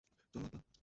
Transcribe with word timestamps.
চলো, 0.35 0.45
আব্বা। 0.45 0.71